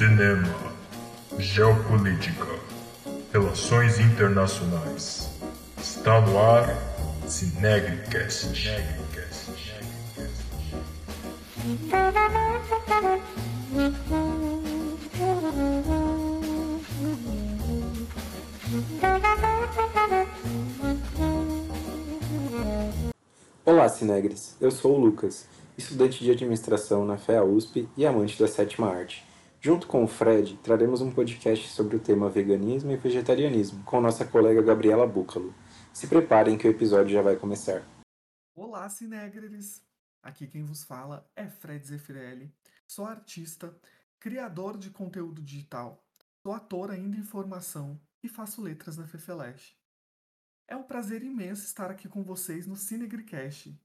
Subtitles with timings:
[0.00, 0.48] cinema,
[1.38, 2.46] geopolítica,
[3.30, 5.28] relações internacionais.
[5.76, 6.74] Está no ar
[7.28, 8.48] Cinegricast.
[23.66, 24.56] Olá, Cinegres.
[24.58, 25.44] Eu sou o Lucas,
[25.76, 29.28] estudante de administração na FEA USP e amante da sétima arte.
[29.62, 34.24] Junto com o Fred, traremos um podcast sobre o tema veganismo e vegetarianismo com nossa
[34.24, 35.54] colega Gabriela Búcalo.
[35.92, 37.86] Se preparem que o episódio já vai começar.
[38.56, 39.84] Olá, Cinegres!
[40.22, 42.50] Aqui quem vos fala é Fred Zeffirelli.
[42.88, 43.78] Sou artista,
[44.18, 46.02] criador de conteúdo digital,
[46.42, 49.76] sou ator ainda em formação e faço letras na Fefeleche.
[50.66, 53.78] É um prazer imenso estar aqui com vocês no Cinegricast.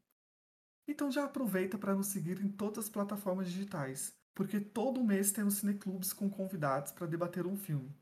[0.87, 5.55] Então já aproveita para nos seguir em todas as plataformas digitais, porque todo mês temos
[5.55, 7.95] cineclubes com convidados para debater um filme.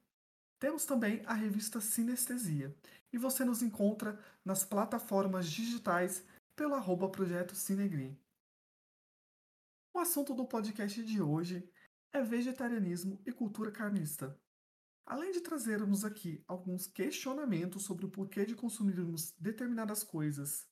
[0.60, 2.76] Temos também a revista Sinestesia,
[3.12, 8.18] e você nos encontra nas plataformas digitais pelo arroba projeto Cinegri.
[9.94, 11.70] O assunto do podcast de hoje
[12.12, 14.40] é vegetarianismo e cultura carnista.
[15.06, 20.66] Além de trazermos aqui alguns questionamentos sobre o porquê de consumirmos determinadas coisas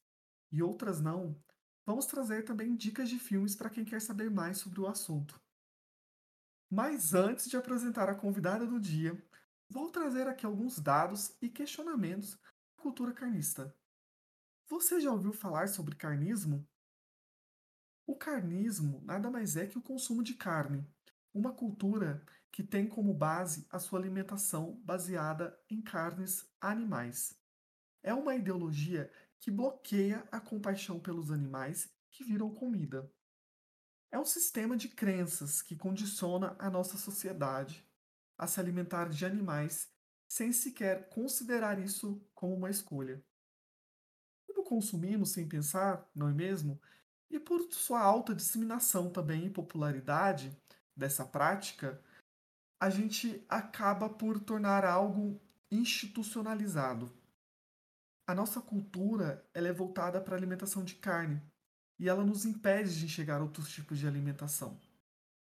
[0.52, 1.38] e outras não,
[1.86, 5.41] vamos trazer também dicas de filmes para quem quer saber mais sobre o assunto.
[6.74, 9.22] Mas antes de apresentar a convidada do dia,
[9.70, 13.76] vou trazer aqui alguns dados e questionamentos da cultura carnista.
[14.70, 16.66] Você já ouviu falar sobre carnismo?
[18.08, 20.88] O carnismo nada mais é que o consumo de carne,
[21.34, 27.38] uma cultura que tem como base a sua alimentação baseada em carnes animais.
[28.02, 29.12] É uma ideologia
[29.42, 33.12] que bloqueia a compaixão pelos animais que viram comida.
[34.12, 37.88] É um sistema de crenças que condiciona a nossa sociedade
[38.38, 39.90] a se alimentar de animais
[40.28, 43.24] sem sequer considerar isso como uma escolha.
[44.46, 46.82] Como consumimos sem pensar, não é mesmo?
[47.30, 50.58] E por sua alta disseminação também e popularidade
[50.96, 52.04] dessa prática,
[52.82, 55.40] a gente acaba por tornar algo
[55.72, 57.10] institucionalizado.
[58.28, 61.42] A nossa cultura ela é voltada para a alimentação de carne
[62.02, 64.76] e ela nos impede de enxergar outros tipos de alimentação,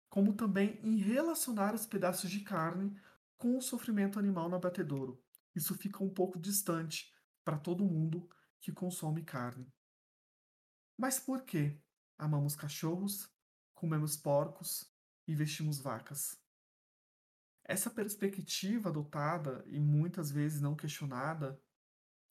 [0.08, 2.96] como também em relacionar os pedaços de carne
[3.40, 5.19] com o sofrimento animal no abatedouro.
[5.56, 7.12] Isso fica um pouco distante
[7.44, 8.30] para todo mundo
[8.62, 9.68] que consome carne.
[10.96, 11.81] Mas por que
[12.19, 13.28] amamos cachorros,
[13.74, 14.88] comemos porcos
[15.28, 16.40] e vestimos vacas?
[17.63, 21.59] Essa perspectiva adotada e muitas vezes não questionada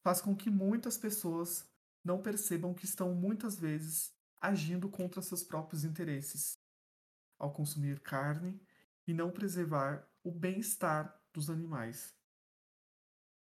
[0.01, 1.69] faz com que muitas pessoas
[2.03, 4.12] não percebam que estão muitas vezes
[4.43, 6.59] agindo contra seus próprios interesses
[7.39, 8.61] ao consumir carne
[9.07, 12.13] e não preservar o bem-estar dos animais.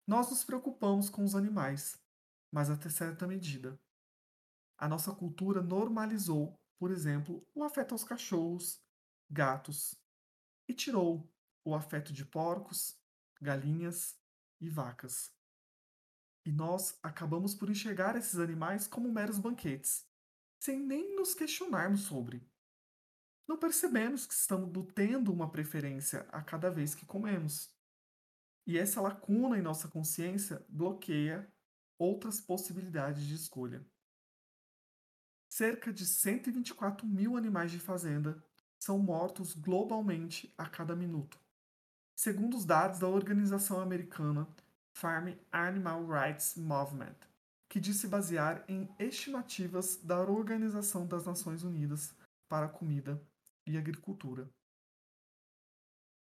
[0.04, 1.96] Nós nos preocupamos com os animais,
[2.50, 3.78] mas até certa medida.
[4.76, 8.82] A nossa cultura normalizou, por exemplo, o afeto aos cachorros,
[9.30, 9.94] gatos
[10.66, 11.32] e tirou
[11.64, 12.98] o afeto de porcos,
[13.40, 14.18] galinhas
[14.60, 15.32] e vacas.
[16.44, 20.09] E nós acabamos por enxergar esses animais como meros banquetes,
[20.60, 22.40] sem nem nos questionarmos sobre.
[23.48, 27.74] Não percebemos que estamos tendo uma preferência a cada vez que comemos.
[28.64, 31.52] E essa lacuna em nossa consciência bloqueia
[31.98, 33.84] outras possibilidades de escolha.
[35.48, 38.40] Cerca de 124 mil animais de fazenda
[38.78, 41.36] são mortos globalmente a cada minuto
[42.20, 44.46] segundo os dados da organização americana
[44.92, 47.16] Farm Animal Rights Movement,
[47.70, 52.12] que diz se basear em estimativas da Organização das Nações Unidas
[52.48, 53.24] para a Comida
[53.64, 54.50] e Agricultura.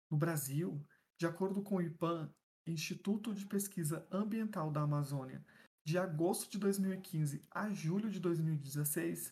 [0.09, 0.83] No Brasil,
[1.15, 2.33] de acordo com o IPAM,
[2.65, 5.45] Instituto de Pesquisa Ambiental da Amazônia,
[5.85, 9.31] de agosto de 2015 a julho de 2016,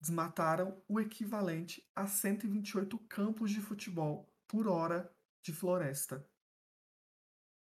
[0.00, 6.26] desmataram o equivalente a 128 campos de futebol por hora de floresta,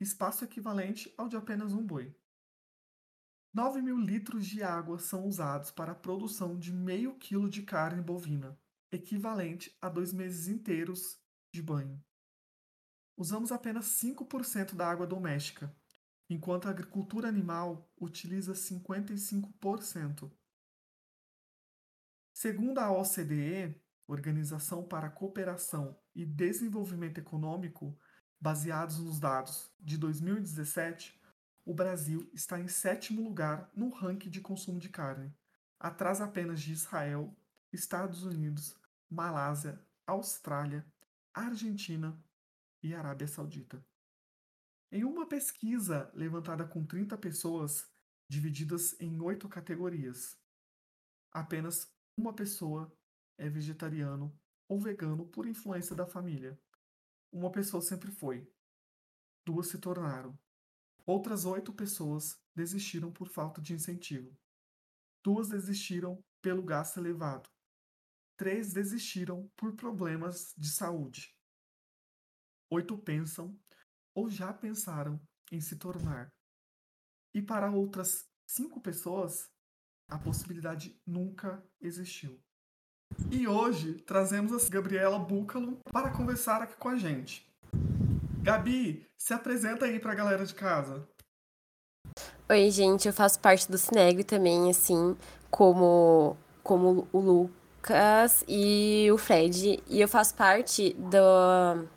[0.02, 2.16] espaço equivalente ao de apenas um boi.
[3.56, 8.02] 9 mil litros de água são usados para a produção de meio quilo de carne
[8.02, 8.60] bovina,
[8.92, 11.18] equivalente a dois meses inteiros
[11.54, 12.04] de banho.
[13.16, 15.74] Usamos apenas 5% da água doméstica,
[16.30, 20.30] enquanto a agricultura animal utiliza 55%.
[22.34, 27.98] Segundo a OCDE, Organização para a Cooperação e Desenvolvimento Econômico,
[28.38, 31.18] baseados nos dados de 2017,
[31.66, 35.36] o Brasil está em sétimo lugar no ranking de consumo de carne,
[35.80, 37.36] atrás apenas de Israel,
[37.74, 38.80] Estados Unidos,
[39.10, 40.86] Malásia, Austrália,
[41.34, 42.18] Argentina
[42.84, 43.84] e Arábia Saudita.
[44.92, 47.90] Em uma pesquisa levantada com 30 pessoas,
[48.30, 50.38] divididas em oito categorias,
[51.32, 52.96] apenas uma pessoa
[53.38, 54.34] é vegetariano
[54.70, 56.60] ou vegano por influência da família.
[57.32, 58.50] Uma pessoa sempre foi.
[59.46, 60.38] Duas se tornaram.
[61.06, 64.36] Outras oito pessoas desistiram por falta de incentivo.
[65.24, 67.50] Duas desistiram pelo gasto elevado.
[68.38, 71.34] Três desistiram por problemas de saúde.
[72.72, 73.58] Oito pensam
[74.16, 75.22] ou já pensaram
[75.52, 76.30] em se tornar.
[77.34, 79.50] E para outras cinco pessoas,
[80.10, 82.40] a possibilidade nunca existiu.
[83.32, 87.48] E hoje trazemos a Gabriela Búcalo para conversar aqui com a gente.
[88.46, 91.04] Gabi, se apresenta aí para a galera de casa.
[92.48, 95.18] Oi, gente, eu faço parte do Cinegre também, assim,
[95.50, 99.82] como, como o Lucas e o Fred.
[99.88, 101.88] E eu faço parte do,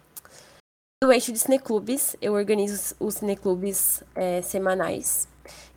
[1.05, 2.17] do eixo de cineclubes.
[2.19, 5.29] Eu organizo os cineclubes é, semanais.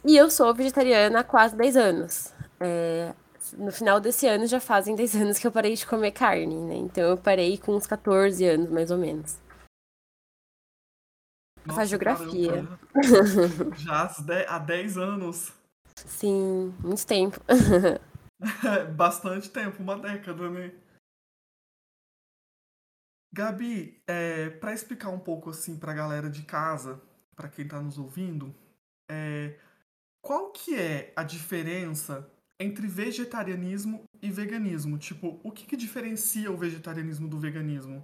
[0.06, 2.34] E eu sou vegetariana há quase 10 anos.
[2.62, 3.14] É,
[3.58, 6.76] no final desse ano já fazem 10 anos que eu parei de comer carne, né?
[6.76, 9.38] Então eu parei com uns 14 anos, mais ou menos.
[11.66, 12.52] Nossa, Faz geografia.
[12.52, 12.80] Caramba.
[13.78, 14.12] já
[14.48, 15.54] há 10 anos.
[15.96, 17.40] Sim, muito tempo.
[18.96, 20.74] Bastante tempo, uma década, né?
[23.34, 27.02] Gabi, é, para explicar um pouco assim para a galera de casa,
[27.36, 28.54] para quem está nos ouvindo,
[29.10, 29.58] é,
[30.22, 32.30] qual que é a diferença
[32.60, 34.98] entre vegetarianismo e veganismo?
[34.98, 38.02] Tipo, o que, que diferencia o vegetarianismo do veganismo?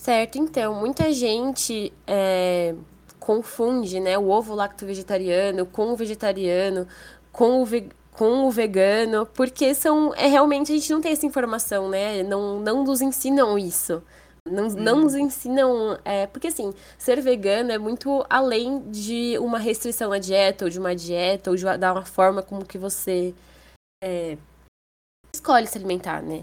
[0.00, 2.74] Certo, então, muita gente é,
[3.18, 6.88] confunde né, o ovo lacto vegetariano com o vegetariano,
[7.30, 10.14] com o, ve com o vegano, porque são.
[10.14, 12.22] É, realmente a gente não tem essa informação, né?
[12.22, 14.02] Não, não nos ensinam isso.
[14.50, 14.74] Não, hum.
[14.78, 15.98] não nos ensinam.
[16.02, 20.78] É, porque, assim, ser vegano é muito além de uma restrição à dieta, ou de
[20.78, 23.34] uma dieta, ou de dar uma forma como que você
[24.02, 24.38] é,
[25.34, 26.42] escolhe se alimentar, né?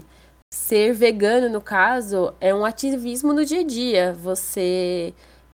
[0.52, 4.14] Ser vegano, no caso, é um ativismo no dia a dia.
[4.14, 5.14] Você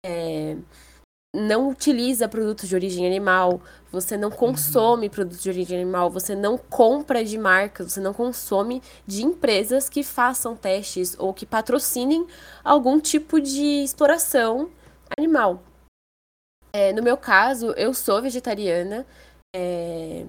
[0.04, 0.56] é,
[1.34, 3.60] não utiliza produtos de origem animal,
[3.92, 5.12] você não consome uhum.
[5.12, 10.02] produtos de origem animal, você não compra de marcas, você não consome de empresas que
[10.02, 12.26] façam testes ou que patrocinem
[12.64, 14.70] algum tipo de exploração
[15.18, 15.62] animal.
[16.72, 19.06] É, no meu caso, eu sou vegetariana.
[19.54, 20.24] É,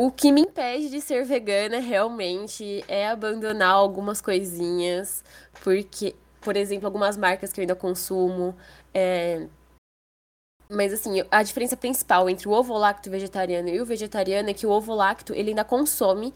[0.00, 5.22] o que me impede de ser vegana realmente é abandonar algumas coisinhas,
[5.62, 8.56] porque, por exemplo, algumas marcas que eu ainda consumo.
[8.94, 9.46] É,
[10.70, 14.66] mas assim, a diferença principal entre o ovo lacto vegetariano e o vegetariano é que
[14.66, 16.32] o ovo lacto ele ainda consome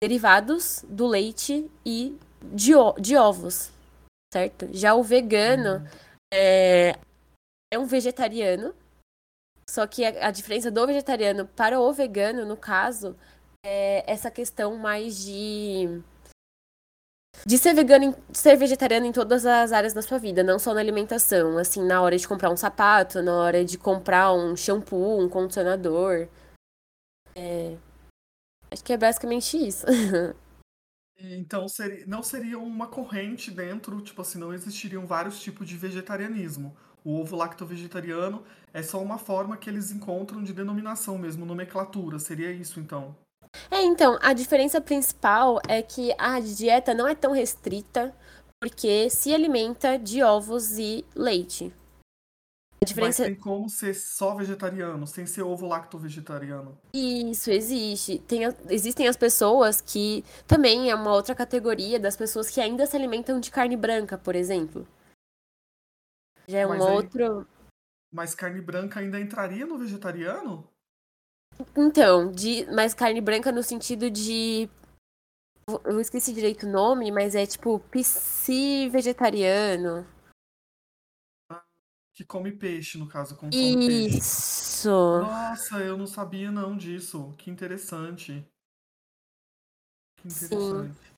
[0.00, 2.70] derivados do leite e de,
[3.00, 3.72] de ovos,
[4.32, 4.68] certo?
[4.70, 5.88] Já o vegano uhum.
[6.32, 6.96] é,
[7.72, 8.72] é um vegetariano,
[9.68, 13.16] só que a, a, diferença do vegetariano para o vegano, no caso,
[13.64, 16.02] é essa questão mais de
[17.46, 20.72] de ser vegano, de ser vegetariano em todas as áreas da sua vida, não só
[20.74, 25.20] na alimentação, assim, na hora de comprar um sapato, na hora de comprar um shampoo,
[25.20, 26.28] um condicionador.
[27.34, 27.76] É...
[28.70, 29.84] Acho que é basicamente isso.
[31.18, 36.76] então, seria, não seria uma corrente dentro, tipo assim, não existiriam vários tipos de vegetarianismo.
[37.04, 38.42] O ovo lacto-vegetariano
[38.72, 42.18] é só uma forma que eles encontram de denominação mesmo, nomenclatura.
[42.18, 43.14] Seria isso, então?
[43.70, 48.14] É, então, a diferença principal é que a dieta não é tão restrita
[48.60, 51.72] porque se alimenta de ovos e leite.
[52.80, 53.22] A diferença...
[53.22, 56.78] Mas tem como ser só vegetariano, sem ser ovo lacto vegetariano.
[56.94, 58.18] Isso, existe.
[58.20, 62.96] Tem, existem as pessoas que também é uma outra categoria das pessoas que ainda se
[62.96, 64.86] alimentam de carne branca, por exemplo.
[66.46, 67.46] Já é um outro.
[68.12, 70.68] Mas carne branca ainda entraria no vegetariano?
[71.76, 74.68] Então, de mais carne branca no sentido de.
[75.84, 80.06] Eu esqueci direito o nome, mas é tipo psi vegetariano.
[82.14, 84.90] Que come peixe, no caso, Isso.
[84.90, 87.32] Nossa, eu não sabia não disso.
[87.38, 88.46] Que interessante.
[90.16, 90.94] Que interessante.
[90.94, 91.12] Sim.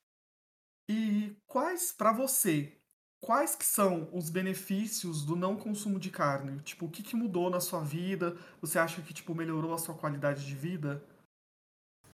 [0.89, 2.81] E quais, para você,
[3.25, 6.61] quais que são os benefícios do não consumo de carne?
[6.61, 8.37] Tipo, o que, que mudou na sua vida?
[8.61, 11.03] Você acha que, tipo, melhorou a sua qualidade de vida?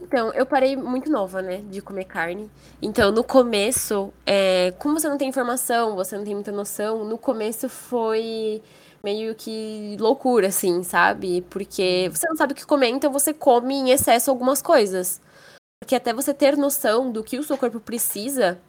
[0.01, 2.49] Então, eu parei muito nova, né, de comer carne.
[2.81, 7.19] Então, no começo, é, como você não tem informação, você não tem muita noção, no
[7.19, 8.63] começo foi
[9.03, 11.43] meio que loucura, assim, sabe?
[11.51, 15.21] Porque você não sabe o que comer, então você come em excesso algumas coisas.
[15.81, 18.61] Porque até você ter noção do que o seu corpo precisa,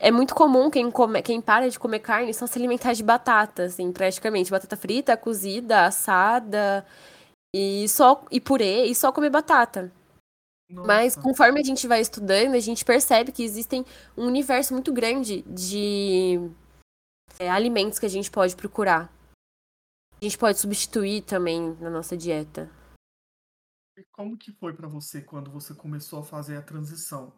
[0.00, 3.64] é muito comum quem, come, quem para de comer carne só se alimentar de batata,
[3.64, 4.50] assim, praticamente.
[4.50, 6.86] Batata frita, cozida, assada,
[7.54, 9.92] e só e purê, e só comer batata.
[10.70, 10.86] Nossa.
[10.86, 13.84] Mas conforme a gente vai estudando, a gente percebe que existem
[14.16, 16.50] um universo muito grande de
[17.38, 19.12] é, alimentos que a gente pode procurar.
[20.18, 22.70] A gente pode substituir também na nossa dieta.
[23.98, 27.32] E como que foi para você quando você começou a fazer a transição?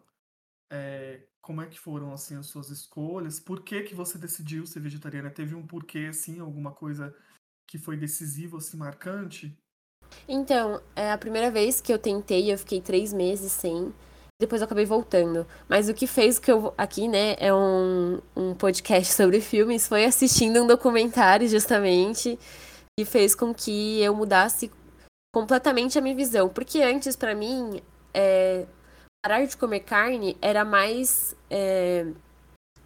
[0.72, 3.38] É, como é que foram assim as suas escolhas?
[3.38, 5.30] Por que que você decidiu ser vegetariana?
[5.30, 7.14] Teve um porquê assim, alguma coisa
[7.68, 9.54] que foi decisivo assim marcante?
[10.26, 13.92] Então, é a primeira vez que eu tentei, eu fiquei três meses sem.
[14.40, 15.46] Depois eu acabei voltando.
[15.68, 16.72] Mas o que fez que eu.
[16.76, 22.38] Aqui, né, é um, um podcast sobre filmes, foi assistindo um documentário, justamente,
[22.98, 24.70] que fez com que eu mudasse
[25.34, 26.48] completamente a minha visão.
[26.48, 27.82] Porque antes, para mim,
[28.14, 28.66] é,
[29.22, 31.36] parar de comer carne era mais.
[31.48, 32.06] É,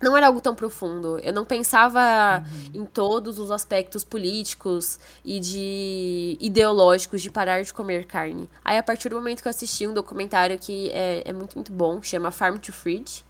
[0.02, 1.19] não era algo tão profundo.
[1.21, 1.99] Eu não pensava
[2.40, 2.83] uhum.
[2.83, 8.49] em todos os aspectos políticos e de ideológicos de parar de comer carne.
[8.62, 11.73] Aí, a partir do momento que eu assisti um documentário que é, é muito, muito
[11.73, 13.25] bom, chama Farm to Fridge.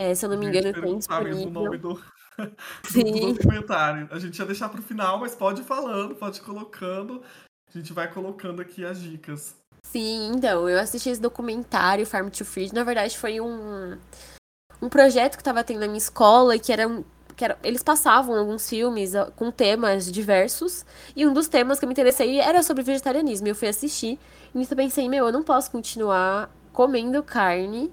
[0.00, 1.46] É, se eu não me engano, tem disponível.
[1.46, 2.02] o nome do,
[2.88, 3.04] Sim.
[3.04, 4.08] do documentário.
[4.10, 7.22] A gente ia deixar para o final, mas pode ir falando, pode ir colocando.
[7.68, 9.59] A gente vai colocando aqui as dicas.
[9.82, 12.74] Sim, então, eu assisti esse documentário, Farm to Fridge.
[12.74, 13.98] Na verdade, foi um
[14.82, 16.88] um projeto que estava tendo na minha escola e que era
[17.44, 20.84] era, eles passavam alguns filmes ah, com temas diversos,
[21.16, 23.48] e um dos temas que eu me interessei era sobre vegetarianismo.
[23.48, 24.18] Eu fui assistir,
[24.54, 27.92] e nisso eu pensei, meu, eu não posso continuar comendo carne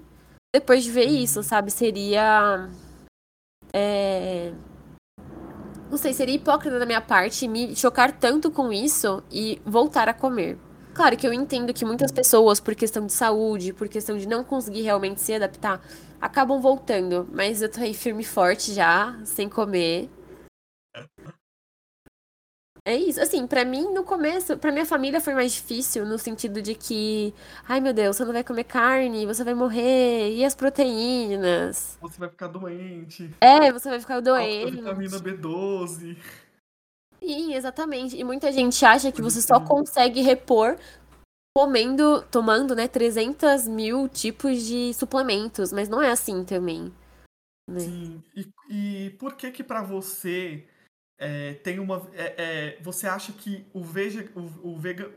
[0.54, 1.70] depois de ver isso, sabe?
[1.70, 2.68] Seria.
[3.72, 4.52] É...
[5.90, 10.14] Não sei, seria hipócrita da minha parte me chocar tanto com isso e voltar a
[10.14, 10.58] comer.
[10.98, 14.42] Claro que eu entendo que muitas pessoas, por questão de saúde, por questão de não
[14.42, 15.80] conseguir realmente se adaptar,
[16.20, 17.24] acabam voltando.
[17.32, 20.10] Mas eu tô aí firme e forte já, sem comer.
[22.84, 23.20] É isso.
[23.20, 27.32] Assim, para mim, no começo, para minha família foi mais difícil, no sentido de que,
[27.68, 31.96] ai meu Deus, você não vai comer carne, você vai morrer, e as proteínas?
[32.00, 33.30] Você vai ficar doente.
[33.40, 34.72] É, você vai ficar doente.
[34.72, 36.16] vitamina B12.
[37.20, 38.16] Sim, exatamente.
[38.16, 40.78] E muita gente acha que você só consegue repor
[41.56, 46.92] comendo, tomando, né, 300 mil tipos de suplementos, mas não é assim também.
[47.68, 47.80] Né?
[47.80, 50.66] Sim, e, e por que que para você
[51.18, 52.08] é, tem uma...
[52.14, 52.34] É,
[52.76, 55.12] é, você acha que o, vege, o, o vega...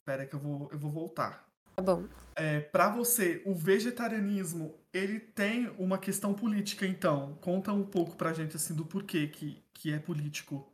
[0.00, 1.46] Espera que eu vou, eu vou voltar.
[1.76, 2.08] Tá bom.
[2.34, 7.36] É, para você, o vegetarianismo, ele tem uma questão política, então.
[7.42, 10.69] Conta um pouco pra gente, assim, do porquê que, que é político.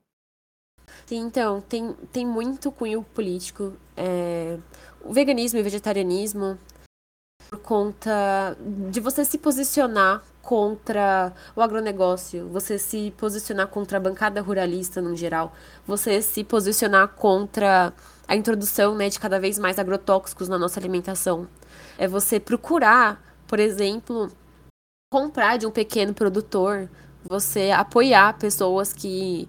[1.10, 3.74] Então, tem, tem muito cunho político.
[3.96, 4.58] É,
[5.04, 6.58] o veganismo e o vegetarianismo,
[7.48, 8.56] por conta
[8.90, 15.16] de você se posicionar contra o agronegócio, você se posicionar contra a bancada ruralista no
[15.16, 15.52] geral,
[15.86, 17.92] você se posicionar contra
[18.28, 21.48] a introdução né, de cada vez mais agrotóxicos na nossa alimentação.
[21.98, 24.30] É você procurar, por exemplo,
[25.12, 26.88] comprar de um pequeno produtor,
[27.24, 29.48] você apoiar pessoas que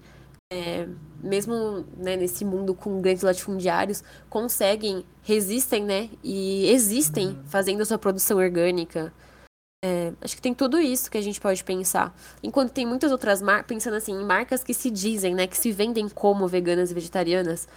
[0.51, 0.88] é,
[1.22, 6.10] mesmo né, nesse mundo com grandes latifundiários, conseguem, resistem, né?
[6.24, 7.44] E existem uhum.
[7.46, 9.14] fazendo a sua produção orgânica.
[9.86, 12.16] É, acho que tem tudo isso que a gente pode pensar.
[12.42, 15.72] Enquanto tem muitas outras marcas, pensando assim, em marcas que se dizem, né, que se
[15.72, 17.68] vendem como veganas e vegetarianas.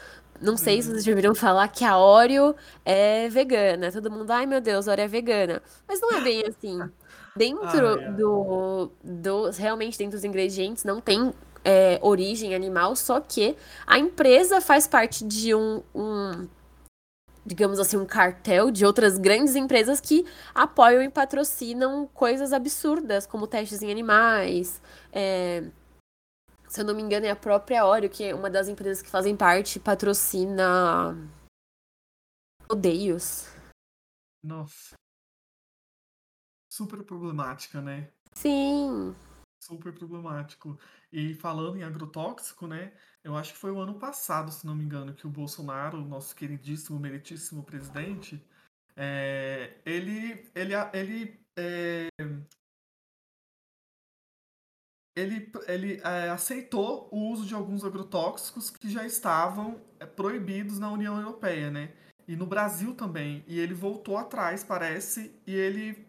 [0.41, 0.83] Não sei uhum.
[0.83, 2.55] se vocês já ouviram falar que a Oreo
[2.85, 3.93] é vegana.
[3.93, 5.63] Todo mundo, ai meu Deus, a Oreo é vegana.
[5.87, 6.81] Mas não é bem assim.
[7.37, 8.13] Dentro ah, é.
[8.13, 9.51] do, do.
[9.51, 11.33] Realmente, dentro dos ingredientes, não tem
[11.64, 16.49] é, origem animal, só que a empresa faz parte de um, um
[17.45, 23.47] digamos assim, um cartel de outras grandes empresas que apoiam e patrocinam coisas absurdas, como
[23.47, 24.81] testes em animais.
[25.12, 25.64] É...
[26.69, 29.11] Se eu não me engano, é a própria Oreo, que é uma das empresas que
[29.11, 31.17] fazem parte, patrocina
[32.71, 33.49] rodeios.
[34.45, 34.95] Nossa.
[36.71, 38.09] Super problemática, né?
[38.33, 39.14] Sim.
[39.61, 40.79] Super problemático.
[41.12, 42.93] E falando em agrotóxico, né?
[43.23, 46.35] Eu acho que foi o ano passado, se não me engano, que o Bolsonaro, nosso
[46.35, 48.43] queridíssimo, meritíssimo presidente,
[48.97, 52.09] é, ele, ele, ele, é,
[55.14, 59.79] ele, ele é, aceitou o uso de alguns agrotóxicos que já estavam
[60.17, 61.95] proibidos na União Europeia, né?
[62.26, 63.45] E no Brasil também.
[63.47, 66.07] E ele voltou atrás, parece, e ele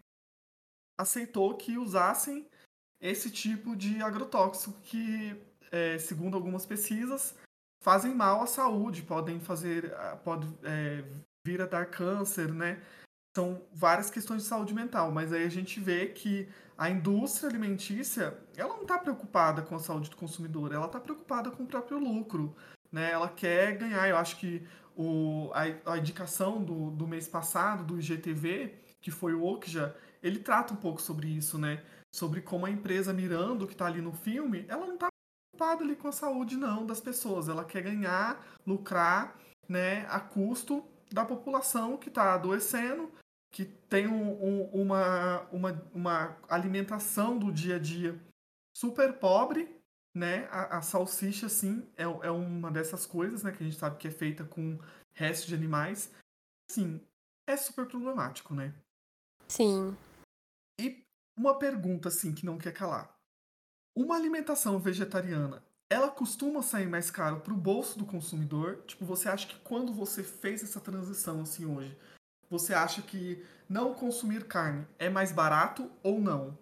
[0.98, 2.48] aceitou que usassem
[3.02, 5.36] esse tipo de agrotóxico que,
[5.70, 7.34] é, segundo algumas pesquisas,
[7.82, 9.92] fazem mal à saúde, podem fazer,
[10.24, 11.04] pode é,
[11.44, 12.80] vir a dar câncer, né?
[13.34, 18.36] são várias questões de saúde mental, mas aí a gente vê que a indústria alimentícia,
[18.56, 21.98] ela não está preocupada com a saúde do consumidor, ela está preocupada com o próprio
[21.98, 22.54] lucro,
[22.90, 23.10] né?
[23.10, 24.08] Ela quer ganhar.
[24.08, 24.66] Eu acho que
[24.96, 30.38] o, a, a indicação do, do mês passado, do IGTV, que foi o Okja, ele
[30.38, 31.84] trata um pouco sobre isso, né?
[32.14, 35.08] Sobre como a empresa Mirando, que está ali no filme, ela não está
[35.52, 37.48] preocupada ali com a saúde, não, das pessoas.
[37.48, 39.36] Ela quer ganhar, lucrar,
[39.68, 43.10] né, a custo da população que está adoecendo,
[43.50, 48.18] que tem um, um, uma, uma, uma alimentação do dia a dia
[48.76, 49.68] super pobre,
[50.14, 50.48] né?
[50.50, 53.52] A, a, salsicha, sim, é, é uma dessas coisas, né?
[53.52, 54.78] Que a gente sabe que é feita com
[55.14, 56.10] restos de animais.
[56.70, 57.00] Sim,
[57.46, 58.74] é super problemático, né?
[59.48, 59.96] Sim.
[61.36, 63.14] Uma pergunta, assim, que não quer calar.
[63.94, 68.82] Uma alimentação vegetariana, ela costuma sair mais caro para o bolso do consumidor?
[68.86, 71.96] Tipo, você acha que quando você fez essa transição, assim, hoje,
[72.48, 76.56] você acha que não consumir carne é mais barato ou não?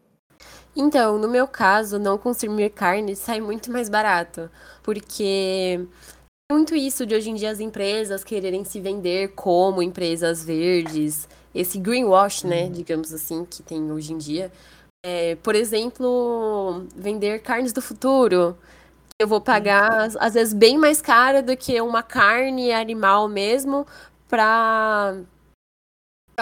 [0.74, 4.50] Então, no meu caso, não consumir carne sai muito mais barato,
[4.82, 5.86] porque
[6.50, 11.78] muito isso de hoje em dia as empresas quererem se vender como empresas verdes, esse
[11.78, 12.72] greenwash, né, uhum.
[12.72, 14.50] digamos assim, que tem hoje em dia.
[15.04, 18.56] É, por exemplo, vender carnes do futuro.
[19.18, 23.86] Eu vou pagar, às vezes, bem mais cara do que uma carne animal mesmo,
[24.28, 25.16] para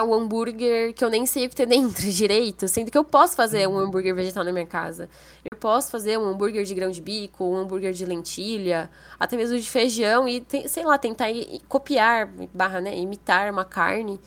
[0.02, 3.35] um hambúrguer que eu nem sei o que tem dentro direito, sendo que eu posso
[3.37, 5.09] fazer um hambúrguer vegetal na minha casa.
[5.50, 9.59] Eu posso fazer um hambúrguer de grão de bico, um hambúrguer de lentilha, até mesmo
[9.59, 11.28] de feijão e, sei lá, tentar
[11.69, 14.21] copiar, barra, né, imitar uma carne,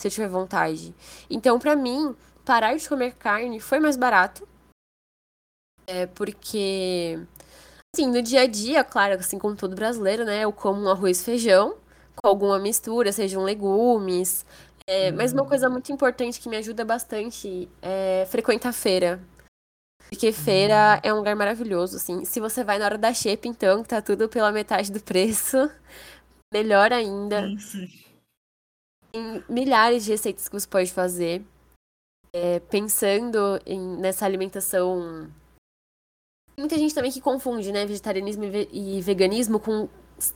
[0.00, 0.94] se eu tiver vontade.
[1.28, 4.46] Então, para mim, parar de comer carne foi mais barato.
[5.86, 7.18] É porque,
[7.94, 11.20] assim, no dia a dia, claro, assim como todo brasileiro, né, eu como um arroz
[11.20, 11.76] e feijão
[12.22, 14.44] com alguma mistura, sejam legumes,
[14.90, 19.20] é, mas uma coisa muito importante que me ajuda bastante é frequentar feira.
[20.08, 21.00] Porque feira hum.
[21.02, 22.24] é um lugar maravilhoso, assim.
[22.24, 25.70] Se você vai na hora da shape, então, que tá tudo pela metade do preço,
[26.50, 27.42] melhor ainda.
[27.42, 28.04] Sim, sim.
[29.12, 31.44] Tem milhares de receitas que você pode fazer.
[32.32, 35.30] É, pensando em, nessa alimentação.
[36.56, 39.86] Tem muita gente também que confunde, né, vegetarianismo e, ve e veganismo com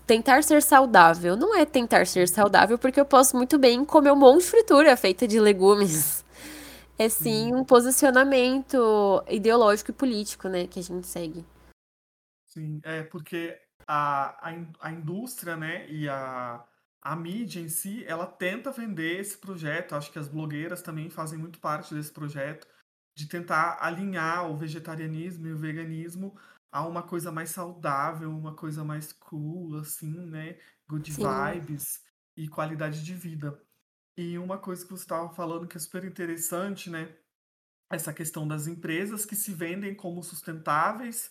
[0.07, 1.37] tentar ser saudável.
[1.37, 4.97] Não é tentar ser saudável, porque eu posso muito bem comer um monte de fritura
[4.97, 6.25] feita de legumes.
[6.99, 11.45] É sim um posicionamento ideológico e político, né, que a gente segue.
[12.47, 16.63] Sim, é porque a, a, a indústria, né, e a,
[17.01, 19.95] a mídia em si, ela tenta vender esse projeto.
[19.95, 22.67] Acho que as blogueiras também fazem muito parte desse projeto
[23.15, 26.35] de tentar alinhar o vegetarianismo e o veganismo
[26.73, 30.59] a uma coisa mais saudável, uma coisa mais cool, assim, né?
[30.89, 31.23] Good Sim.
[31.23, 32.03] vibes
[32.35, 33.63] e qualidade de vida.
[34.17, 37.15] E uma coisa que você estava falando que é super interessante, né?
[37.91, 41.31] Essa questão das empresas que se vendem como sustentáveis,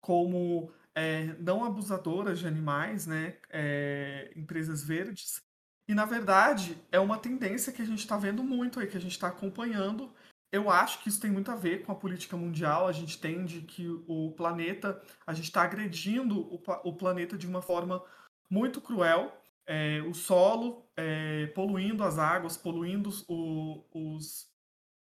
[0.00, 3.38] como é, não abusadoras de animais, né?
[3.48, 5.40] É, empresas verdes.
[5.88, 9.00] E, na verdade, é uma tendência que a gente está vendo muito aí, que a
[9.00, 10.12] gente está acompanhando
[10.52, 12.86] eu acho que isso tem muito a ver com a política mundial.
[12.86, 17.62] A gente tende que o planeta, a gente está agredindo o, o, planeta de uma
[17.62, 18.02] forma
[18.50, 19.32] muito cruel.
[19.66, 24.48] É, o solo é, poluindo as águas, poluindo o, os,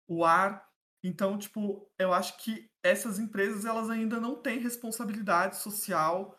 [0.08, 0.66] o ar.
[1.02, 6.38] Então, tipo, eu acho que essas empresas elas ainda não têm responsabilidade social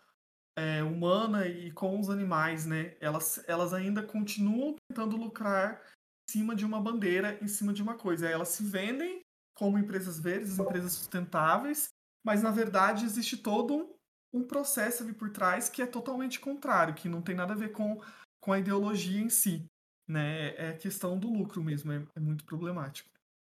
[0.57, 2.95] é, humana e com os animais, né?
[2.99, 5.79] Elas, elas ainda continuam tentando lucrar
[6.29, 8.27] cima de uma bandeira, em cima de uma coisa.
[8.27, 9.21] Elas se vendem
[9.55, 11.89] como empresas verdes, empresas sustentáveis,
[12.23, 13.95] mas na verdade existe todo
[14.33, 17.71] um, processo ali por trás que é totalmente contrário, que não tem nada a ver
[17.71, 18.01] com,
[18.41, 19.65] com a ideologia em si.
[20.07, 20.53] Né?
[20.55, 23.09] É a questão do lucro mesmo, é, é muito problemático.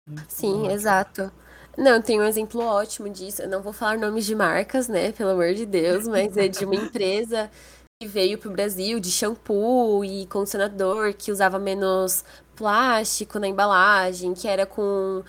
[0.08, 0.74] Muito Sim, problemático.
[0.74, 1.34] exato.
[1.78, 3.42] Não, tem um exemplo ótimo disso.
[3.42, 5.12] Eu não vou falar nomes de marcas, né?
[5.12, 7.52] Pelo amor de Deus, mas é de uma empresa
[8.02, 12.24] que veio para o Brasil de shampoo e condicionador que usava menos
[12.56, 15.22] plástico na embalagem, que era com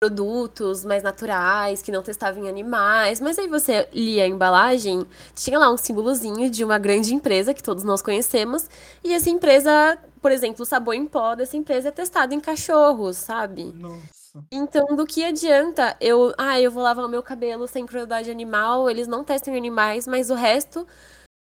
[0.00, 3.20] produtos mais naturais, que não testavam em animais.
[3.20, 7.62] Mas aí você lia a embalagem, tinha lá um símbolozinho de uma grande empresa que
[7.62, 8.68] todos nós conhecemos,
[9.04, 13.18] e essa empresa, por exemplo, o sabão em pó dessa empresa é testado em cachorros,
[13.18, 13.72] sabe?
[13.72, 14.44] Nossa.
[14.50, 18.90] Então, do que adianta eu, ah, eu vou lavar o meu cabelo sem crueldade animal,
[18.90, 20.84] eles não testam em animais, mas o resto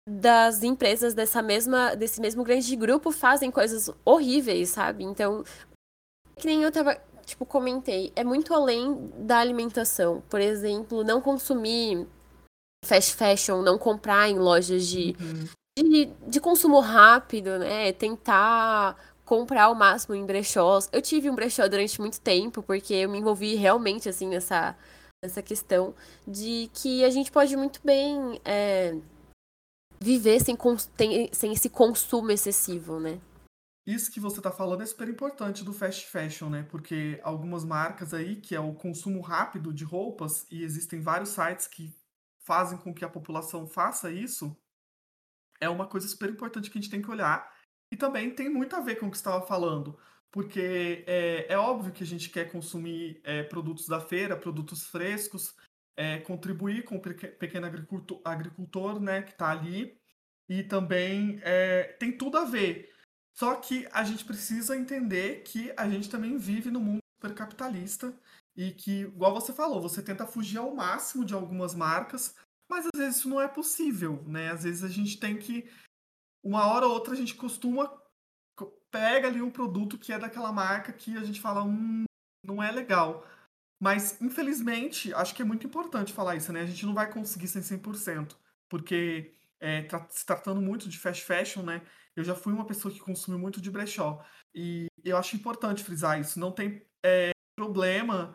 [0.08, 5.04] das empresas dessa mesma, desse mesmo grande grupo fazem coisas horríveis, sabe?
[5.04, 5.44] Então,
[6.36, 10.22] que nem eu tava, tipo, comentei, é muito além da alimentação.
[10.30, 12.06] Por exemplo, não consumir
[12.84, 15.48] fast fashion, não comprar em lojas de, uhum.
[15.78, 17.94] de, de, consumo rápido, né?
[17.94, 20.90] Tentar comprar o máximo em brechós.
[20.92, 24.76] Eu tive um brechó durante muito tempo, porque eu me envolvi realmente, assim, nessa,
[25.24, 25.96] nessa questão
[26.28, 28.96] de que a gente pode muito bem é,
[30.04, 30.58] viver sem,
[31.32, 33.22] sem esse consumo excessivo, né?
[33.88, 36.64] Isso que você está falando é super importante do fast fashion, né?
[36.64, 41.68] Porque algumas marcas aí, que é o consumo rápido de roupas, e existem vários sites
[41.68, 41.96] que
[42.46, 44.56] fazem com que a população faça isso,
[45.60, 47.50] é uma coisa super importante que a gente tem que olhar.
[47.90, 49.98] E também tem muito a ver com o que você estava falando,
[50.32, 55.56] porque é, é, óbvio que a gente quer consumir é, produtos da feira, produtos frescos,
[55.96, 59.98] é, contribuir com o pequeno agricultor, agricultor né, que está ali,
[60.50, 62.94] e também é, tem tudo a ver.
[63.36, 68.14] Só que a gente precisa entender que a gente também vive no mundo supercapitalista
[68.56, 72.36] e que, igual você falou, você tenta fugir ao máximo de algumas marcas,
[72.70, 74.52] mas às vezes isso não é possível, né?
[74.52, 75.70] Às vezes a gente tem que
[76.44, 77.92] uma hora ou outra a gente costuma
[78.94, 82.04] pega ali um produto que é daquela marca que a gente fala, hum,
[82.46, 83.26] não é legal.
[83.84, 86.62] Mas, infelizmente, acho que é muito importante falar isso, né?
[86.62, 88.34] A gente não vai conseguir ser 100%,
[88.70, 91.82] porque é, tra se tratando muito de fast fashion, né?
[92.16, 94.26] Eu já fui uma pessoa que consumiu muito de brechó.
[94.56, 96.40] E eu acho importante frisar isso.
[96.40, 98.34] Não tem é, problema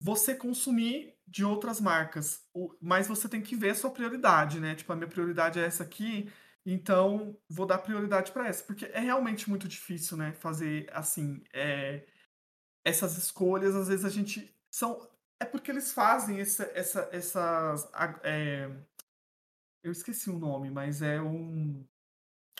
[0.00, 2.44] você consumir de outras marcas,
[2.80, 4.76] mas você tem que ver a sua prioridade, né?
[4.76, 6.30] Tipo, a minha prioridade é essa aqui,
[6.64, 10.32] então, vou dar prioridade para essa, porque é realmente muito difícil, né?
[10.34, 12.06] Fazer assim, é,
[12.84, 15.08] essas escolhas, às vezes a gente são
[15.40, 17.88] é porque eles fazem essa, essa, essas
[18.22, 18.70] é,
[19.82, 21.84] eu esqueci o nome, mas é um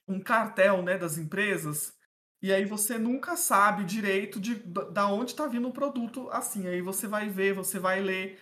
[0.09, 1.97] um cartel, né, das empresas.
[2.43, 4.57] E aí você nunca sabe direito de
[4.93, 6.67] da onde está vindo o produto assim.
[6.69, 8.41] Aí você vai ver, você vai ler.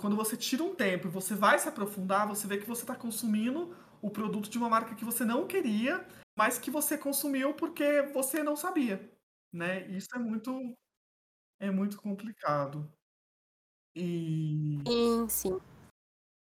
[0.00, 2.94] Quando você tira um tempo e você vai se aprofundar, você vê que você está
[2.96, 8.02] consumindo o produto de uma marca que você não queria, mas que você consumiu porque
[8.14, 9.10] você não sabia,
[9.52, 9.86] né?
[9.88, 10.76] Isso é muito
[11.60, 12.90] é muito complicado.
[13.98, 15.60] E Sim, sim.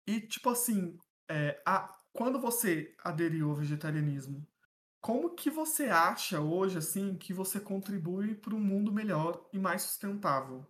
[0.06, 0.98] e tipo assim,
[1.30, 4.46] é, a, quando você aderiu ao vegetarianismo,
[5.00, 9.82] como que você acha hoje assim que você contribui para um mundo melhor e mais
[9.82, 10.66] sustentável?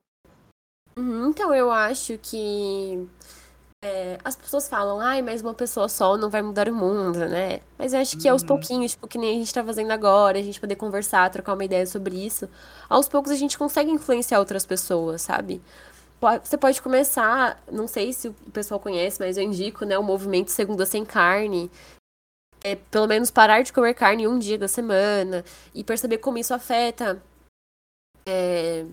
[0.97, 3.09] Uhum, então eu acho que
[3.83, 7.61] é, as pessoas falam, ai, mas uma pessoa só não vai mudar o mundo, né?
[7.79, 8.45] Mas eu acho que aos Uhum.
[8.45, 11.65] pouquinhos, tipo, que nem a gente tá fazendo agora, a gente poder conversar, trocar uma
[11.65, 12.49] ideia sobre isso,
[12.89, 15.63] aos poucos a gente consegue influenciar outras pessoas, sabe?
[16.43, 20.51] Você pode começar, não sei se o pessoal conhece, mas eu indico, né, o movimento
[20.51, 21.71] Segunda Sem Carne.
[22.63, 26.55] É, pelo menos parar de comer carne um dia da semana e perceber como isso
[26.55, 27.23] afeta
[28.27, 28.87] é,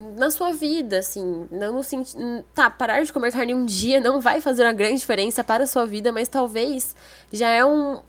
[0.00, 2.44] na sua vida, assim, não no sentido.
[2.54, 5.66] Tá, parar de comer carne um dia não vai fazer uma grande diferença para a
[5.66, 6.94] sua vida, mas talvez
[7.32, 8.00] já é um,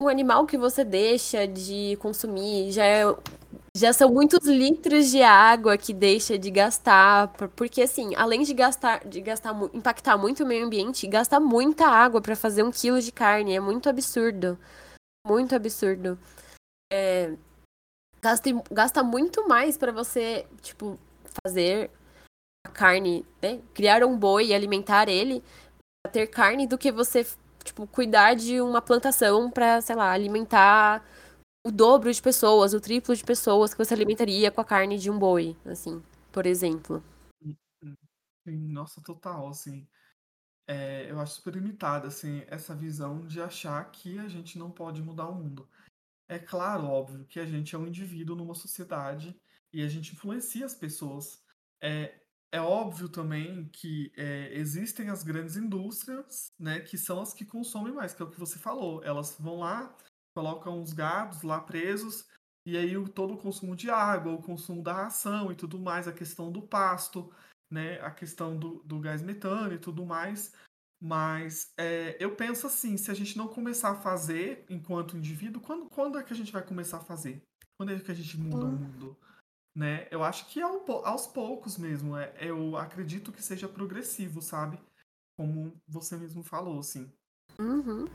[0.00, 3.02] um animal que você deixa de consumir, já é,
[3.76, 8.54] já são muitos litros de água que deixa de gastar, por- porque assim, além de
[8.54, 13.00] gastar, de gastar, impactar muito o meio ambiente, gasta muita água para fazer um quilo
[13.00, 14.58] de carne, é muito absurdo,
[15.26, 16.18] muito absurdo.
[16.92, 17.34] É,
[18.22, 20.98] gasta, gasta muito mais para você, tipo,
[21.44, 21.90] fazer
[22.66, 23.60] a carne, né?
[23.74, 25.42] Criar um boi e alimentar ele
[26.12, 27.26] ter carne do que você,
[27.64, 31.04] tipo, cuidar de uma plantação pra, sei lá, alimentar
[31.66, 35.10] o dobro de pessoas, o triplo de pessoas que você alimentaria com a carne de
[35.10, 37.02] um boi, assim, por exemplo.
[38.46, 39.86] Nossa, total, assim.
[40.66, 45.02] É, eu acho super limitada, assim, essa visão de achar que a gente não pode
[45.02, 45.68] mudar o mundo.
[46.28, 49.36] É claro, óbvio, que a gente é um indivíduo numa sociedade
[49.72, 51.42] e a gente influencia as pessoas.
[51.80, 52.19] É,
[52.52, 57.92] é óbvio também que é, existem as grandes indústrias, né, que são as que consomem
[57.92, 59.02] mais, que é o que você falou.
[59.04, 59.96] Elas vão lá,
[60.34, 62.26] colocam os gados lá presos,
[62.66, 66.08] e aí o, todo o consumo de água, o consumo da ração e tudo mais,
[66.08, 67.32] a questão do pasto,
[67.70, 70.52] né, a questão do, do gás metano e tudo mais.
[71.02, 75.88] Mas é, eu penso assim, se a gente não começar a fazer enquanto indivíduo, quando,
[75.88, 77.42] quando é que a gente vai começar a fazer?
[77.78, 78.76] Quando é que a gente muda o Hum.
[78.76, 79.16] mundo?
[79.74, 80.08] Né?
[80.10, 82.16] Eu acho que po- aos poucos mesmo.
[82.16, 84.78] É, eu acredito que seja progressivo, sabe?
[85.36, 87.12] Como você mesmo falou, assim.
[87.58, 88.06] Uhum.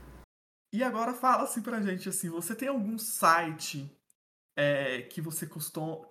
[0.73, 3.89] E agora fala assim pra gente, assim, você tem algum site
[4.57, 6.07] é, que você costuma...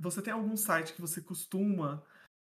[0.00, 2.04] Você tem algum site que você costuma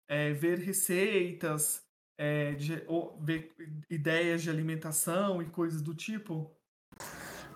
[0.10, 1.86] é, ver receitas,
[2.18, 3.54] é, de, ou ver
[3.90, 6.56] ideias de alimentação e coisas do tipo?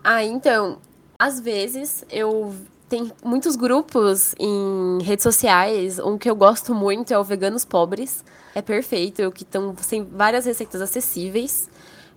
[0.04, 0.82] Ah, então,
[1.18, 2.54] às vezes eu
[2.90, 8.26] tem muitos grupos em redes sociais, um que eu gosto muito é o Veganos Pobres.
[8.56, 11.70] É perfeito, que estão sem várias receitas acessíveis.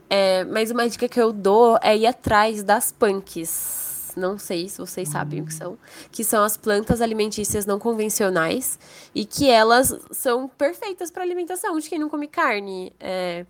[0.08, 4.12] É, mas uma dica que eu dou é ir atrás das punks.
[4.16, 5.78] não sei se vocês sabem o que são,
[6.10, 8.78] que são as plantas alimentícias não convencionais
[9.14, 12.92] e que elas são perfeitas para alimentação de quem não come carne.
[12.98, 13.46] É...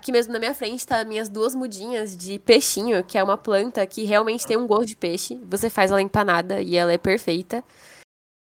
[0.00, 3.84] Aqui mesmo na minha frente tá minhas duas mudinhas de peixinho, que é uma planta
[3.86, 5.34] que realmente tem um gosto de peixe.
[5.44, 7.64] Você faz ela empanada e ela é perfeita.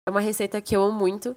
[0.07, 1.35] É uma receita que eu amo muito.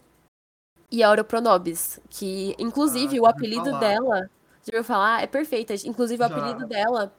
[0.91, 3.79] E a Oropronobis, que inclusive Ah, o apelido falar.
[3.79, 4.31] dela,
[4.63, 5.23] já ouviu falar?
[5.23, 5.73] É perfeita.
[5.85, 6.35] Inclusive o Já.
[6.35, 7.13] apelido dela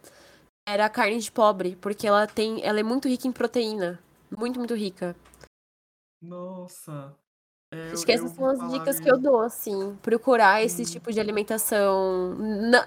[0.69, 3.99] era carne de pobre, porque ela tem, ela é muito rica em proteína,
[4.31, 5.17] muito muito rica.
[6.21, 7.17] Nossa.
[7.73, 10.87] É, Acho que essas são as dicas que eu dou, assim, procurar esse Hum.
[10.87, 12.37] tipo de alimentação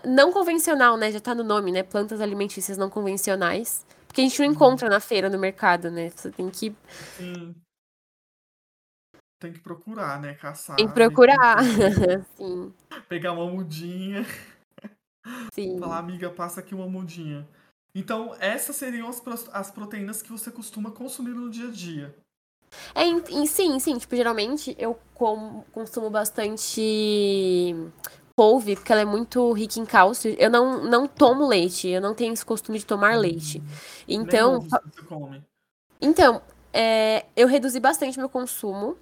[0.05, 1.11] não convencional, né?
[1.11, 1.83] Já tá no nome, né?
[1.83, 3.85] Plantas alimentícias não convencionais.
[4.07, 4.53] Porque a gente não Uhum.
[4.53, 6.09] encontra na feira, no mercado, né?
[6.09, 6.75] Você tem que,
[7.17, 7.55] Sim.
[9.39, 10.35] Tem que procurar, né?
[10.35, 10.75] Caçar.
[10.75, 11.57] tem que quem procurar.
[11.57, 12.23] tem.
[12.37, 12.73] Sim,
[13.09, 14.23] Pegar uma mudinha.
[15.53, 15.79] sim.
[15.79, 17.47] Falar, amiga, passa aqui uma mudinha.
[17.95, 22.15] Então, essas seriam as, as proteínas que você costuma consumir no dia a dia.
[22.95, 23.97] É, em- em- sim, sim.
[23.97, 27.75] Tipo, geralmente eu com- consumo bastante
[28.35, 30.35] couve, porque ela é muito rica em cálcio.
[30.39, 33.59] Eu não, não tomo leite, eu não tenho esse costume de tomar leite.
[34.07, 35.43] Nem Então, você come.
[36.01, 36.41] Então,
[36.73, 38.97] é, eu reduzi bastante meu consumo.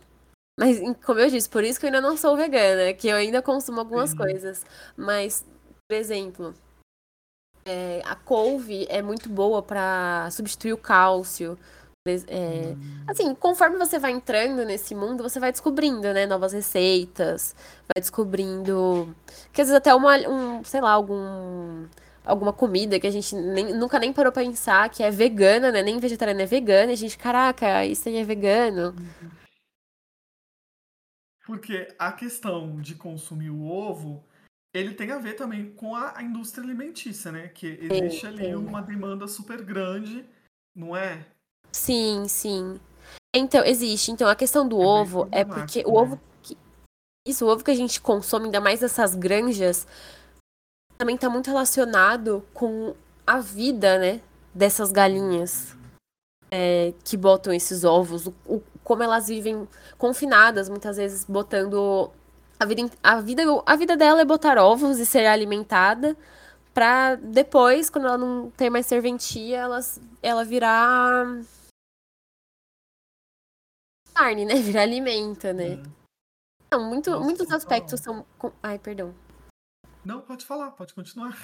[0.60, 3.15] Mas, em- como eu disse, por isso que eu ainda não sou vegana, que eu
[3.15, 4.17] ainda consumo algumas Sim.
[4.17, 4.65] coisas.
[4.97, 5.45] Mas,
[5.89, 6.53] por exemplo,
[7.65, 11.57] é, a couve é muito boa para substituir o cálcio.
[12.08, 12.76] É,
[13.08, 17.56] assim, conforme você vai entrando nesse mundo, você vai descobrindo, né, novas receitas,
[17.94, 19.16] vai descobrindo,
[19.54, 21.88] que às vezes até uma, um, sei lá, algum
[22.26, 25.84] alguma comida que a gente nem- nunca nem parou pra pensar que é vegana, né,
[25.84, 28.96] nem vegetariana é vegana, e a gente, caraca, isso aí é vegano.
[31.46, 34.24] Porque a questão de consumir o ovo,
[34.74, 37.48] ele tem a ver também com a, indústria alimentícia, né?
[37.50, 38.56] Que existe ali tem.
[38.56, 40.24] uma demanda super grande,
[40.74, 41.26] não é?
[41.71, 42.79] Sim, sim.
[43.36, 44.12] Então, existe.
[44.12, 46.01] Então, a questão do É ovo é porque problemático, o né?
[46.01, 46.57] ovo que,
[47.27, 49.88] isso, o ovo que a gente consome, ainda mais dessas granjas,
[50.97, 52.93] também tá muito relacionado com
[53.25, 54.21] a vida, né,
[54.53, 55.75] dessas galinhas
[56.51, 62.12] é, que botam esses ovos, o, o- como elas vivem confinadas, muitas vezes botando
[62.60, 66.17] a vida, a vida, a vida dela é botar ovos e ser alimentada
[66.73, 71.39] pra depois, quando ela não tem mais serventia, elas, ela virar
[74.13, 74.56] carne, né?
[74.62, 75.76] Virar alimento, né?
[75.76, 75.84] Hum.
[76.71, 78.26] Não, muito, Nossa, muitos aspectos são.
[78.63, 79.13] Ai, perdão.
[80.06, 81.38] Não, pode falar, pode continuar.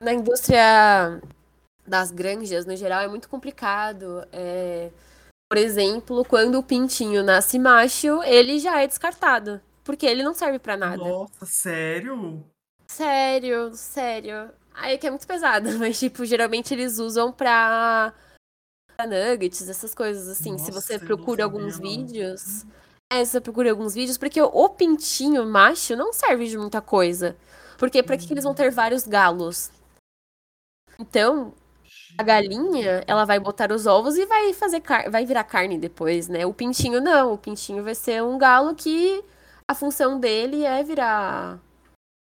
[0.00, 1.20] Na indústria
[1.86, 4.26] das granjas, no geral, é muito complicado.
[4.32, 4.90] É,
[5.50, 9.60] Por exemplo, quando o pintinho nasce macho, ele já é descartado.
[9.82, 10.96] Porque ele não serve pra nada.
[10.96, 12.44] Nossa, sério?
[12.86, 14.50] Sério, sério.
[14.74, 18.12] Aí que é muito pesado, mas, tipo, geralmente eles usam pra
[19.06, 20.56] nuggets, essas coisas assim.
[20.58, 22.64] Se Nossa, você eu não procura alguns vídeos.
[23.12, 27.36] É, se você procura alguns vídeos, porque o, pintinho macho não serve de muita coisa.
[27.78, 29.70] Porque pra que, que eles vão ter vários galos?
[30.98, 31.52] Então,
[32.16, 36.28] a galinha, ela vai botar os ovos e vai fazer car vai virar carne depois,
[36.28, 36.46] né?
[36.46, 39.22] O pintinho não, o pintinho vai ser um galo que
[39.68, 41.58] a função dele é virar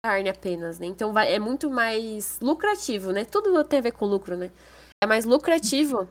[0.03, 0.87] carne apenas, né?
[0.87, 3.25] Então vai, é muito mais lucrativo, né?
[3.25, 4.51] Tudo tem a ver com lucro, né?
[5.03, 6.07] É mais lucrativo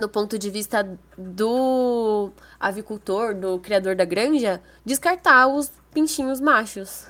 [0.00, 0.82] do ponto de vista
[1.16, 7.06] do avicultor, do criador da granja, descartar os pintinhos machos.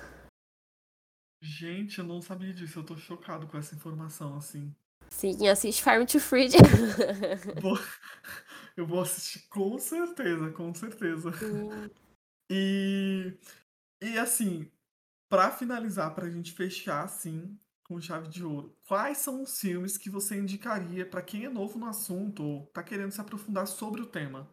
[1.41, 2.79] Gente, eu não sabia disso.
[2.81, 4.75] Eu tô chocado com essa informação, assim.
[5.11, 6.53] Sim, assiste Farm to Freed.
[7.61, 7.79] Vou-
[8.77, 11.31] Eu vou assistir com certeza, com certeza.
[12.51, 13.37] E,
[14.01, 14.71] e assim,
[15.29, 17.59] pra finalizar, pra gente fechar assim,
[17.93, 21.79] com chave de ouro, quais são os filmes que você indicaria pra quem é novo
[21.79, 24.49] no assunto ou tá querendo se aprofundar sobre o tema?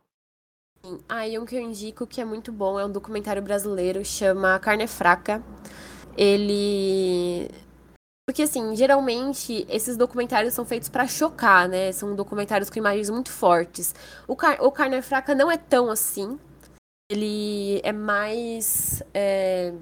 [1.08, 4.84] Aí um que eu indico que é muito bom é um documentário brasileiro, chama Carne
[4.84, 5.44] é Fraca.
[6.18, 7.50] Ele.
[8.28, 11.92] Porque, assim, geralmente esses documentários são feitos pra chocar, né?
[11.92, 13.96] São documentários com imagens muito fortes.
[14.28, 14.62] O, Car...
[14.64, 16.40] o Carne é Fraca não é tão assim.
[17.12, 19.02] Ele é mais.
[19.14, 19.74] é,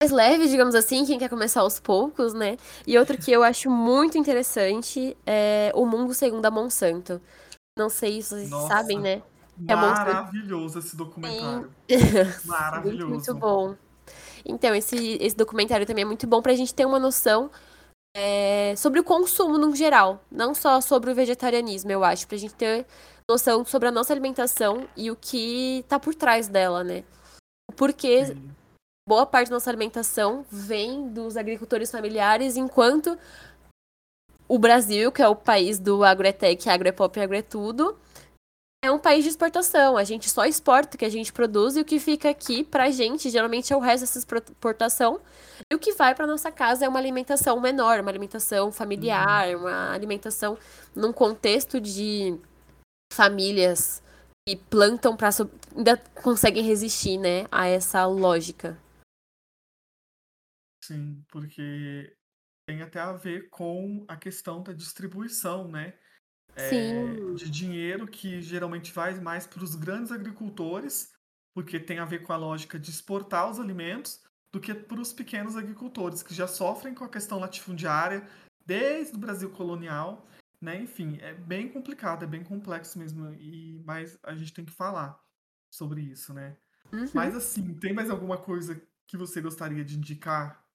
[0.00, 2.56] Mais leve, digamos assim, quem quer começar aos poucos, né?
[2.86, 7.20] E outro que eu acho muito interessante é O Mundo Segundo a Monsanto.
[7.78, 9.22] Não sei se vocês Nossa, sabem, né?
[9.66, 11.70] É Maravilhoso esse documentário.
[12.44, 13.08] Maravilhoso.
[13.08, 13.74] muito bom.
[14.44, 17.50] Então, esse, esse documentário também é muito bom pra gente ter uma noção
[18.14, 22.54] é, sobre o consumo no geral, não só sobre o vegetarianismo, eu acho, pra gente
[22.54, 22.86] ter
[23.28, 27.02] noção sobre a nossa alimentação e o que tá por trás dela, né?
[27.76, 28.50] Porque Sim.
[29.08, 33.16] Boa parte da nossa alimentação vem dos agricultores familiares, enquanto
[34.48, 37.96] o Brasil, que é o país do agrotech, agropop e agrotudo,
[38.84, 39.96] é um país de exportação.
[39.96, 42.90] A gente só exporta o que a gente produz e o que fica aqui pra
[42.90, 45.20] gente, geralmente é o resto dessa exportação.
[45.72, 49.62] E o que vai para nossa casa é uma alimentação menor, uma alimentação familiar, uhum.
[49.62, 50.58] uma alimentação
[50.94, 52.38] num contexto de
[53.12, 54.02] famílias
[54.46, 55.30] que plantam para
[55.76, 58.78] ainda conseguem resistir, né, a essa lógica.
[60.86, 62.16] Sim, porque
[62.64, 65.94] tem até a ver com a questão da distribuição, né?
[66.54, 71.12] É, de dinheiro que geralmente vai mais para os grandes agricultores,
[71.52, 75.12] porque tem a ver com a lógica de exportar os alimentos, do que para os
[75.12, 78.26] pequenos agricultores, que já sofrem com a questão latifundiária
[78.64, 80.26] desde o Brasil colonial.
[80.60, 80.80] Né?
[80.82, 85.20] Enfim, é bem complicado, é bem complexo mesmo, e mas a gente tem que falar
[85.70, 86.56] sobre isso, né?
[86.92, 87.10] Uhum.
[87.12, 90.65] Mas assim, tem mais alguma coisa que você gostaria de indicar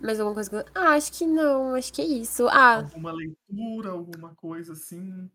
[0.00, 0.64] mais alguma coisa que eu...
[0.74, 2.48] Ah, acho que não, acho que é isso.
[2.48, 5.30] Ah, Alguma leitura, alguma coisa assim?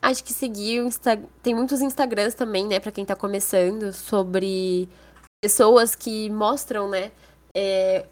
[0.00, 1.16] acho que seguir o Insta...
[1.42, 4.88] Tem muitos Instagrams também, né, pra quem tá começando, sobre
[5.40, 7.12] pessoas que mostram, né,
[7.56, 8.06] é,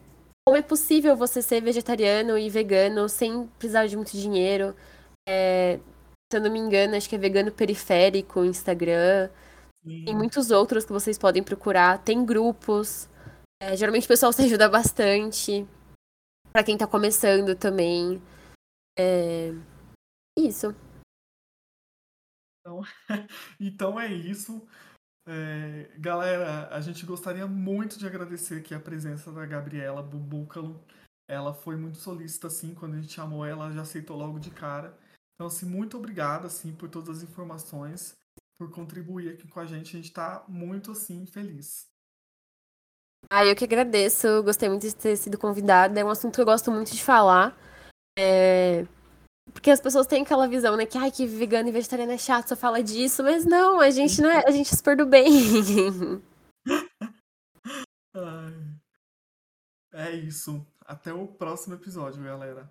[0.46, 4.74] como é possível você ser vegetariano e vegano sem precisar de muito dinheiro.
[5.28, 5.78] É,
[6.32, 9.28] se eu não me engano, acho que é vegano periférico, Instagram.
[9.84, 11.98] Tem muitos outros que vocês podem procurar.
[12.04, 13.08] Tem grupos.
[13.60, 15.68] É, geralmente o pessoal se ajuda bastante.
[16.50, 18.20] Pra quem tá começando também.
[18.98, 19.50] É...
[20.36, 20.74] Isso.
[22.60, 22.80] Então,
[23.60, 24.66] então é isso.
[25.26, 30.82] É, galera, a gente gostaria muito de agradecer aqui a presença da Gabriela Bubúcalo.
[31.28, 34.50] Ela foi muito solícita, assim, quando a gente chamou ela, ela já aceitou logo de
[34.50, 34.98] cara.
[35.34, 38.16] Então, assim, muito obrigada, assim, por todas as informações,
[38.58, 39.96] por contribuir aqui com a gente.
[39.96, 41.88] A gente tá muito, assim, feliz.
[43.28, 44.42] Ah, eu que agradeço.
[44.42, 45.98] Gostei muito de ter sido convidada.
[46.00, 47.56] É um assunto que eu gosto muito de falar.
[48.18, 48.86] É...
[49.52, 50.86] Porque as pessoas têm aquela visão, né?
[50.86, 53.22] Que, ai, que vegano e vegetariano é chato, só fala disso.
[53.22, 54.44] Mas não, a gente não é.
[54.46, 55.26] A gente é super do bem.
[59.92, 60.64] é isso.
[60.84, 62.70] Até o próximo episódio, galera.